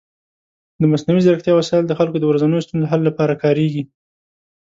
[0.81, 3.83] د مصنوعي ځیرکتیا وسایل د خلکو د ورځنیو ستونزو حل لپاره کارېږي.